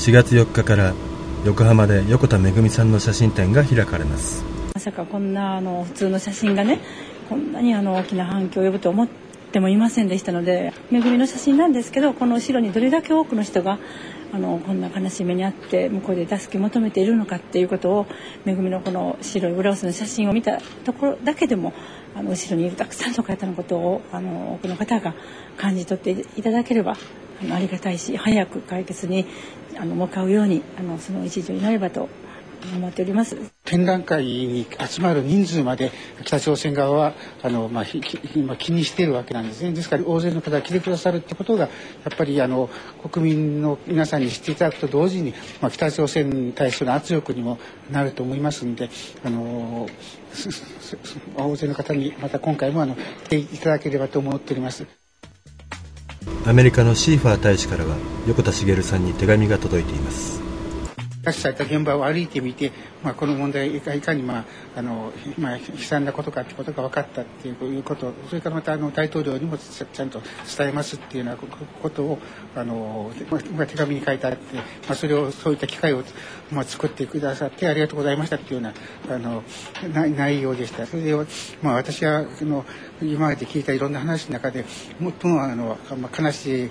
[0.00, 0.94] 4月4日から
[1.44, 4.42] 横浜で横田めぐみさんの写真展が開かれます。
[4.72, 6.80] まさかこんなあの普通の写真がね
[7.28, 9.08] こんなにあの大きな反響を呼ぶと思っ
[9.52, 13.78] てもいませんでしたのでめぐみの写真なんですけどこの後ろにどれだけ多くの人が
[14.32, 18.06] あのこんな悲しい目にあって向こうで助け求めているのかっていうことを
[18.46, 21.74] めぐみのこの白いブラウスの写真を見たところだけでも
[22.16, 25.12] あの後ろにいるたくさんの方のことをあの多くの方が
[25.58, 26.96] 感じ取っていただければ
[27.42, 29.26] あのありがたいし早く解決に
[29.78, 32.08] あの向かうようにあのその一助になればと
[32.76, 35.90] 思っております展覧会に集まる人数まで
[36.24, 37.84] 北朝鮮側はあの、まあ、
[38.34, 41.68] 今気にしているわけなんですねですから大勢の方が来てくださるってことがや
[42.12, 42.68] っぱりあの
[43.10, 47.58] 国民の皆さんに知っていただくと同時に、まあ、北朝鮮に対する圧力にも
[47.90, 48.90] なると思いますので
[49.24, 49.88] あの
[51.36, 54.99] 大勢の方にまた今回もあの来ていただければと思っております。
[56.46, 60.39] アメリカのシーファー大使からは横田茂さんに手紙が届いています。
[61.22, 64.44] 拉致された現場を歩いてみて、まあ、この問題がいかに、まあ
[64.76, 70.22] あのまあ、悲惨なことかということが分かったっていうことそれからまたあの大統領にもちゃんと
[70.56, 71.38] 伝えますっていうような
[71.82, 72.18] ことを
[72.56, 73.10] あの、
[73.54, 76.02] まあ、手紙に書いてあって、まあ、それをそういった機会を、
[76.50, 78.70] まあ、作ってくださってありがとうございましたっていうよ
[79.08, 79.42] うなあの
[80.16, 80.86] 内容でした。
[80.86, 81.14] それで、
[81.62, 82.64] まあ、私はあの
[83.02, 84.64] 今まで聞いたいろんな話の中で
[85.20, 85.78] 最もあの、
[86.18, 86.70] 悲しい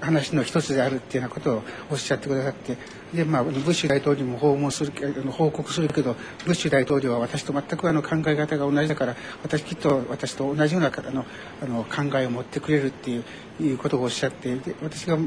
[0.00, 2.76] 話の一つであるっていうようなことをおっしゃってくださって
[3.14, 4.92] で、まあ、ブッシュ大統領も訪問する
[5.30, 6.16] 報告するけど
[6.46, 11.26] ブッシュ大統領は私と全くあの考え方が同じだから私きっと私と同じようなあの
[11.62, 13.24] あの考えを持ってくれるっていう
[13.60, 15.18] いうことをおっしゃってで私が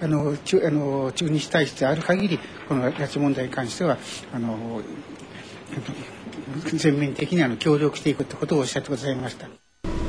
[0.00, 3.98] あの中あの中日対してある限りこの拉致問題に関しては
[4.32, 4.80] あの
[6.66, 9.48] 全面的にあの協力していくってことをおっしゃってくださいました。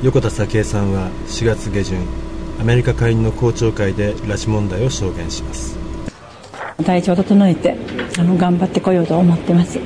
[0.04, 1.98] 横田早紀江さんは4月下旬
[2.60, 5.79] アメリカ下院の公聴会で拉致問題を証言します
[6.82, 7.76] 体調を整えて
[8.18, 9.78] あの頑張ってこようと思ってます。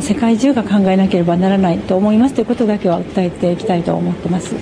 [0.00, 4.54] 世界中が考えなければならないと思いますということだけは訴えていきたいと思ってます。